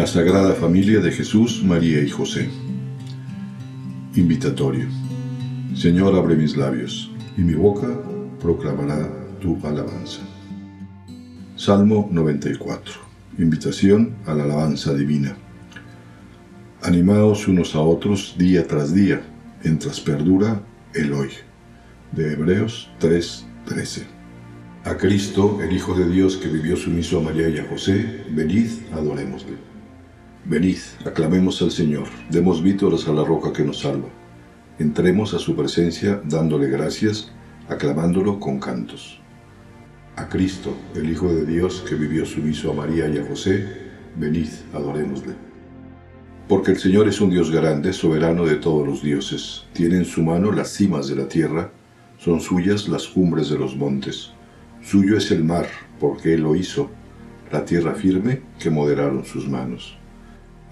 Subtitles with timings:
[0.00, 2.48] La Sagrada Familia de Jesús, María y José.
[4.14, 4.86] Invitatorio.
[5.74, 7.86] Señor, abre mis labios, y mi boca
[8.40, 9.06] proclamará
[9.42, 10.22] tu alabanza.
[11.54, 12.94] Salmo 94.
[13.36, 15.36] Invitación a la alabanza divina.
[16.80, 19.20] Animaos unos a otros día tras día,
[19.62, 20.62] mientras perdura
[20.94, 21.28] el hoy.
[22.12, 24.04] De Hebreos 3:13.
[24.84, 28.70] A Cristo, el Hijo de Dios que vivió sumiso a María y a José, venid,
[28.94, 29.68] adorémosle.
[30.46, 34.08] Venid, aclamemos al Señor, demos vítores a la roca que nos salva.
[34.78, 37.30] Entremos a su presencia dándole gracias,
[37.68, 39.20] aclamándolo con cantos.
[40.16, 43.68] A Cristo, el Hijo de Dios que vivió sumiso a María y a José,
[44.16, 45.34] venid, adorémosle.
[46.48, 49.66] Porque el Señor es un Dios grande, soberano de todos los dioses.
[49.74, 51.70] Tiene en su mano las cimas de la tierra,
[52.18, 54.32] son suyas las cumbres de los montes.
[54.82, 55.66] Suyo es el mar,
[56.00, 56.90] porque Él lo hizo,
[57.52, 59.99] la tierra firme que moderaron sus manos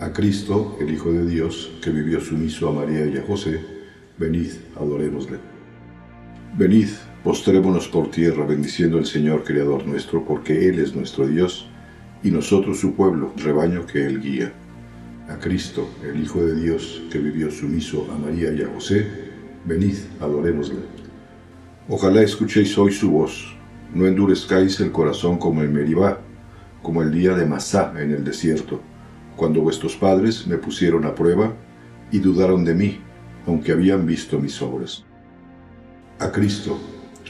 [0.00, 3.60] a Cristo, el Hijo de Dios, que vivió sumiso a María y a José,
[4.16, 5.38] venid, adorémosle.
[6.56, 6.88] Venid,
[7.24, 11.68] postrémonos por tierra, bendiciendo al Señor, Creador nuestro, porque Él es nuestro Dios,
[12.22, 14.52] y nosotros su pueblo, rebaño que Él guía.
[15.28, 19.04] A Cristo, el Hijo de Dios, que vivió sumiso a María y a José,
[19.64, 20.78] venid, adorémosle.
[21.88, 23.56] Ojalá escuchéis hoy su voz,
[23.92, 26.20] no endurezcáis el corazón como en Meribá,
[26.82, 28.80] como el día de Masá en el desierto,
[29.38, 31.54] cuando vuestros padres me pusieron a prueba
[32.10, 32.98] y dudaron de mí,
[33.46, 35.04] aunque habían visto mis obras.
[36.18, 36.76] A Cristo,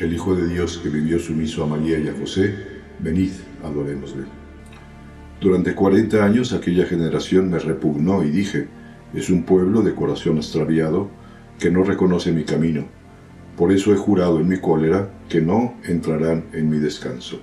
[0.00, 2.54] el Hijo de Dios que vivió sumiso a María y a José,
[2.98, 3.32] venid,
[3.62, 4.24] adorémosle.
[5.38, 8.68] Durante cuarenta años aquella generación me repugnó y dije,
[9.12, 11.10] es un pueblo de corazón extraviado
[11.58, 12.86] que no reconoce mi camino.
[13.54, 17.42] Por eso he jurado en mi cólera que no entrarán en mi descanso.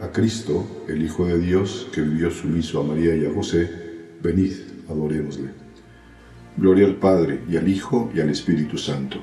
[0.00, 3.81] A Cristo, el Hijo de Dios, que vivió sumiso a María y a José,
[4.22, 4.52] Venid,
[4.88, 5.50] adorémosle.
[6.56, 9.18] Gloria al Padre, y al Hijo, y al Espíritu Santo,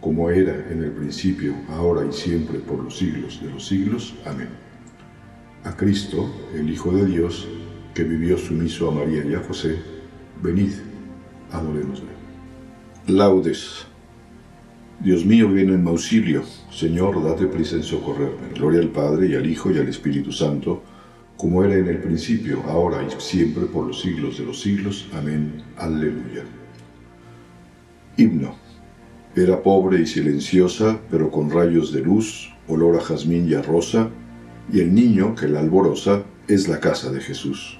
[0.00, 4.14] como era en el principio, ahora y siempre, por los siglos de los siglos.
[4.24, 4.48] Amén.
[5.62, 7.46] A Cristo, el Hijo de Dios,
[7.94, 9.76] que vivió sumiso a María y a José,
[10.42, 10.72] venid,
[11.52, 12.10] adorémosle.
[13.06, 13.86] Laudes.
[14.98, 16.42] Dios mío, viene en mi auxilio.
[16.72, 18.52] Señor, date prisa en socorrerme.
[18.54, 20.82] Gloria al Padre, y al Hijo, y al Espíritu Santo,
[21.40, 25.08] como era en el principio, ahora y siempre, por los siglos de los siglos.
[25.14, 25.62] Amén.
[25.78, 26.44] Aleluya.
[28.18, 28.56] Himno.
[29.34, 34.10] Era pobre y silenciosa, pero con rayos de luz, olor a jazmín y a rosa,
[34.70, 37.78] y el niño que la alborosa es la casa de Jesús.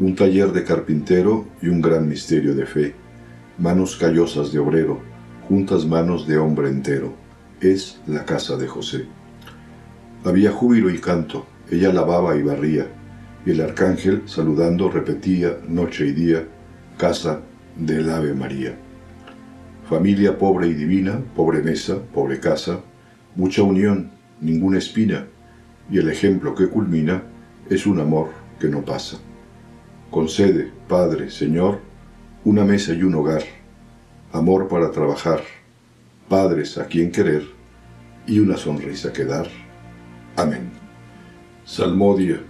[0.00, 2.94] Un taller de carpintero y un gran misterio de fe,
[3.58, 4.98] manos callosas de obrero,
[5.46, 7.12] juntas manos de hombre entero,
[7.60, 9.04] es la casa de José.
[10.24, 12.86] Había júbilo y canto, ella lavaba y barría,
[13.46, 16.46] y el arcángel, saludando, repetía noche y día,
[16.98, 17.40] casa
[17.76, 18.76] del Ave María.
[19.88, 22.80] Familia pobre y divina, pobre mesa, pobre casa,
[23.34, 24.10] mucha unión,
[24.40, 25.26] ninguna espina,
[25.90, 27.22] y el ejemplo que culmina
[27.70, 28.28] es un amor
[28.60, 29.16] que no pasa.
[30.10, 31.80] Concede, Padre, Señor,
[32.44, 33.44] una mesa y un hogar,
[34.30, 35.40] amor para trabajar,
[36.28, 37.44] padres a quien querer
[38.26, 39.48] y una sonrisa que dar.
[40.36, 40.81] Amén.
[41.64, 42.40] Salmodia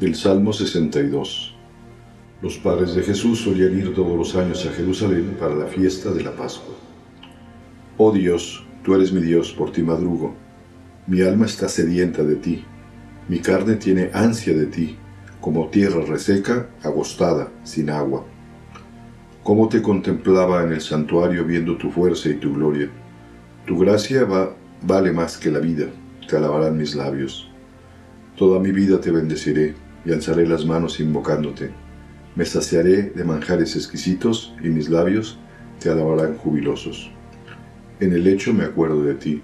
[0.00, 1.54] del Salmo 62.
[2.40, 6.22] Los padres de Jesús solían ir todos los años a Jerusalén para la fiesta de
[6.22, 6.74] la Pascua.
[7.98, 10.34] Oh Dios, tú eres mi Dios, por ti madrugo.
[11.06, 12.64] Mi alma está sedienta de ti.
[13.28, 14.96] Mi carne tiene ansia de ti,
[15.42, 18.24] como tierra reseca, agostada, sin agua.
[19.42, 22.88] Cómo te contemplaba en el santuario viendo tu fuerza y tu gloria.
[23.66, 25.88] Tu gracia va, vale más que la vida,
[26.26, 27.48] te alabarán mis labios.
[28.38, 29.74] Toda mi vida te bendeciré
[30.04, 31.70] y alzaré las manos invocándote
[32.38, 35.40] me saciaré de manjares exquisitos y mis labios
[35.80, 37.10] te alabarán jubilosos.
[37.98, 39.42] En el lecho me acuerdo de ti,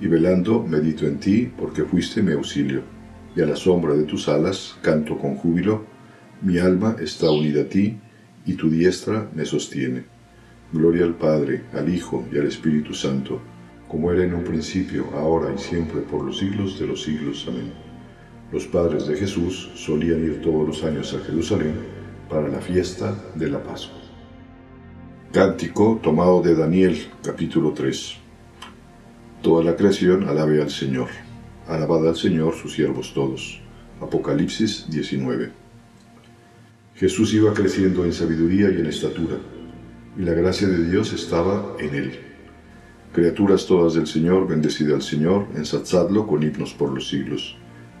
[0.00, 2.82] y velando medito en ti porque fuiste mi auxilio,
[3.36, 5.84] y a la sombra de tus alas canto con júbilo,
[6.42, 8.00] mi alma está unida a ti,
[8.44, 10.02] y tu diestra me sostiene.
[10.72, 13.40] Gloria al Padre, al Hijo y al Espíritu Santo,
[13.86, 17.46] como era en un principio, ahora y siempre, por los siglos de los siglos.
[17.48, 17.93] Amén.
[18.54, 21.74] Los padres de Jesús solían ir todos los años a Jerusalén
[22.30, 23.98] para la fiesta de la Pascua.
[25.32, 28.14] Cántico tomado de Daniel capítulo 3.
[29.42, 31.08] Toda la creación alabe al Señor.
[31.66, 33.60] Alabad al Señor sus siervos todos.
[34.00, 35.50] Apocalipsis 19.
[36.94, 39.38] Jesús iba creciendo en sabiduría y en estatura,
[40.16, 42.20] y la gracia de Dios estaba en él.
[43.12, 47.56] Criaturas todas del Señor, bendecida al Señor, ensalzadlo con himnos por los siglos.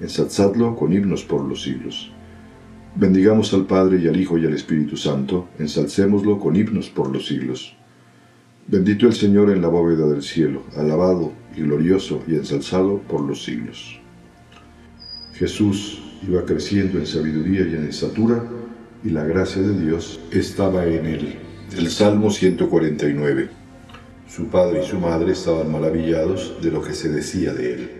[0.00, 2.10] Ensalzadlo con himnos por los siglos.
[2.94, 7.26] Bendigamos al Padre y al Hijo y al Espíritu Santo, ensalcémoslo con himnos por los
[7.26, 7.76] siglos.
[8.66, 13.44] Bendito el Señor en la bóveda del cielo, alabado y glorioso y ensalzado por los
[13.44, 14.00] siglos.
[15.34, 18.42] Jesús iba creciendo en sabiduría y en estatura,
[19.04, 21.38] y la gracia de Dios estaba en él.
[21.76, 23.48] El Salmo 149.
[24.28, 27.99] Su padre y su madre estaban maravillados de lo que se decía de él.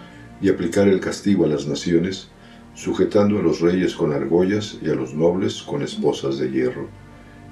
[0.41, 2.29] y aplicar el castigo a las naciones,
[2.73, 6.87] sujetando a los reyes con argollas y a los nobles con esposas de hierro.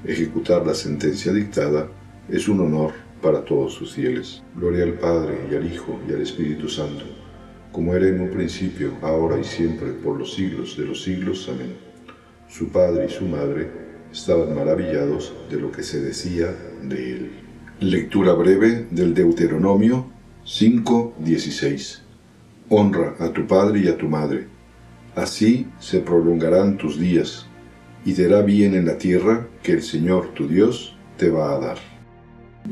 [0.06, 1.88] Ejecutar la sentencia dictada
[2.30, 4.42] es un honor para todos sus fieles.
[4.56, 7.06] Gloria al Padre y al Hijo y al Espíritu Santo,
[7.72, 11.50] como era en un principio, ahora y siempre, por los siglos de los siglos.
[11.50, 11.76] Amén.
[12.48, 13.70] Su padre y su madre
[14.12, 17.32] estaban maravillados de lo que se decía de él.
[17.80, 20.08] Lectura breve del Deuteronomio
[20.46, 22.09] 5.16
[22.72, 24.46] Honra a tu padre y a tu madre.
[25.16, 27.48] Así se prolongarán tus días,
[28.06, 31.60] y te hará bien en la tierra que el Señor tu Dios te va a
[31.60, 31.78] dar.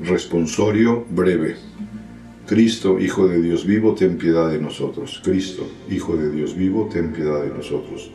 [0.03, 1.55] Responsorio breve.
[2.45, 5.19] Cristo, Hijo de Dios vivo, ten piedad de nosotros.
[5.23, 8.11] Cristo, Hijo de Dios vivo, ten piedad de nosotros.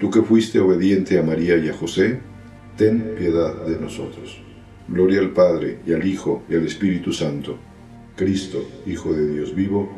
[0.00, 2.20] Tú que fuiste obediente a María y a José,
[2.76, 4.40] ten piedad de nosotros.
[4.88, 7.58] Gloria al Padre, y al Hijo, y al Espíritu Santo.
[8.16, 9.88] Cristo, Hijo de Dios vivo,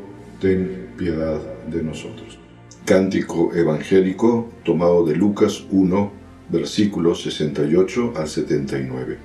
[0.40, 2.38] ten piedad de nosotros.
[2.84, 6.12] Cántico evangélico tomado de Lucas 1,
[6.50, 9.18] versículos 68 al 79.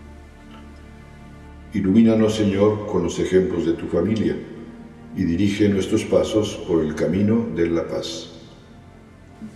[1.74, 4.36] Ilumínanos, Señor, con los ejemplos de tu familia
[5.16, 8.30] y dirige nuestros pasos por el camino de la paz.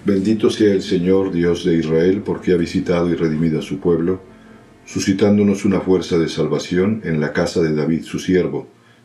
[0.06, 4.22] Bendito sea el Señor, Dios de Israel, porque ha visitado y redimido a su pueblo,
[4.86, 8.68] suscitándonos una fuerza de salvación en la casa de David su siervo,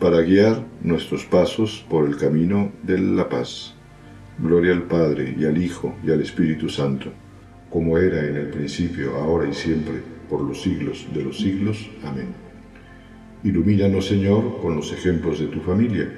[0.00, 3.74] para guiar nuestros pasos por el camino de la paz.
[4.38, 7.12] Gloria al Padre y al Hijo y al Espíritu Santo,
[7.68, 11.90] como era en el principio, ahora y siempre, por los siglos de los siglos.
[12.02, 12.28] Amén.
[13.44, 16.10] Ilumínanos, Señor, con los ejemplos de tu familia,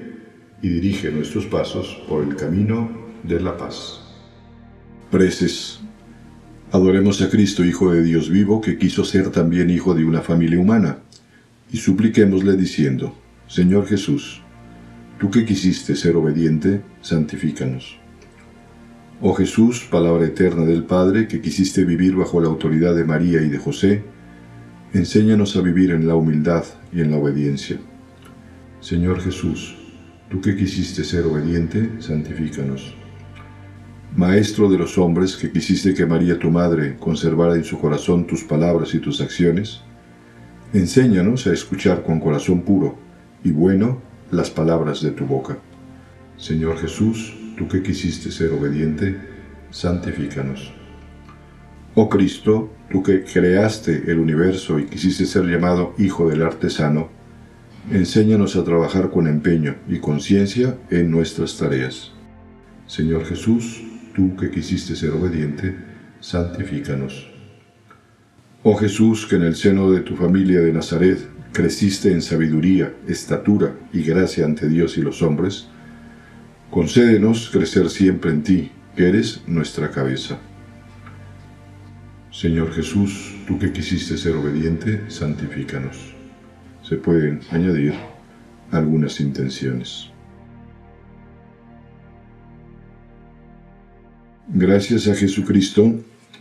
[0.62, 2.88] y dirige nuestros pasos por el camino
[3.24, 4.00] de la paz.
[5.10, 5.80] Preces
[6.70, 10.58] Adoremos a Cristo, Hijo de Dios vivo, que quiso ser también hijo de una familia
[10.58, 11.00] humana,
[11.70, 13.21] y supliquémosle diciendo,
[13.52, 14.40] Señor Jesús,
[15.20, 17.98] tú que quisiste ser obediente, santifícanos.
[19.20, 23.50] Oh Jesús, palabra eterna del Padre, que quisiste vivir bajo la autoridad de María y
[23.50, 24.04] de José,
[24.94, 27.76] enséñanos a vivir en la humildad y en la obediencia.
[28.80, 29.76] Señor Jesús,
[30.30, 32.94] tú que quisiste ser obediente, santifícanos.
[34.16, 38.44] Maestro de los hombres que quisiste que María tu Madre conservara en su corazón tus
[38.44, 39.82] palabras y tus acciones,
[40.72, 43.11] enséñanos a escuchar con corazón puro
[43.44, 45.58] y bueno las palabras de tu boca.
[46.36, 49.16] Señor Jesús, tú que quisiste ser obediente,
[49.70, 50.72] santifícanos.
[51.94, 57.10] Oh Cristo, tú que creaste el universo y quisiste ser llamado Hijo del Artesano,
[57.90, 62.12] enséñanos a trabajar con empeño y conciencia en nuestras tareas.
[62.86, 63.82] Señor Jesús,
[64.14, 65.76] tú que quisiste ser obediente,
[66.20, 67.28] santifícanos.
[68.62, 71.18] Oh Jesús, que en el seno de tu familia de Nazaret
[71.52, 75.68] creciste en sabiduría, estatura y gracia ante Dios y los hombres,
[76.70, 80.38] concédenos crecer siempre en ti, que eres nuestra cabeza.
[82.30, 86.14] Señor Jesús, tú que quisiste ser obediente, santifícanos.
[86.82, 87.94] Se pueden añadir
[88.70, 90.08] algunas intenciones.
[94.48, 95.94] Gracias a Jesucristo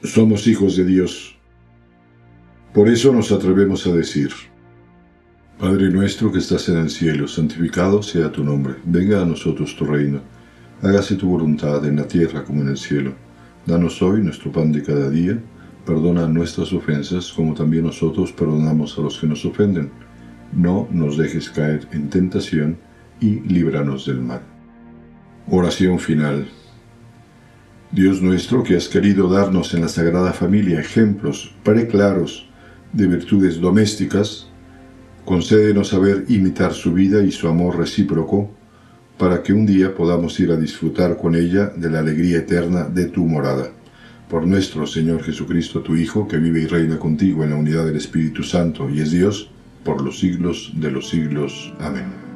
[0.03, 1.35] somos hijos de Dios.
[2.73, 4.31] Por eso nos atrevemos a decir,
[5.61, 9.85] Padre nuestro que estás en el cielo, santificado sea tu nombre, venga a nosotros tu
[9.85, 10.19] reino,
[10.81, 13.13] hágase tu voluntad en la tierra como en el cielo.
[13.67, 15.39] Danos hoy nuestro pan de cada día,
[15.85, 19.91] perdona nuestras ofensas como también nosotros perdonamos a los que nos ofenden.
[20.51, 22.77] No nos dejes caer en tentación
[23.19, 24.41] y líbranos del mal.
[25.47, 26.47] Oración final.
[27.91, 32.49] Dios nuestro, que has querido darnos en la Sagrada Familia ejemplos preclaros
[32.93, 34.50] de virtudes domésticas,
[35.25, 38.51] concédenos saber imitar su vida y su amor recíproco,
[39.17, 43.05] para que un día podamos ir a disfrutar con ella de la alegría eterna de
[43.05, 43.69] tu morada.
[44.29, 47.97] Por nuestro Señor Jesucristo, tu Hijo, que vive y reina contigo en la unidad del
[47.97, 49.51] Espíritu Santo y es Dios,
[49.83, 51.73] por los siglos de los siglos.
[51.79, 52.30] Amén.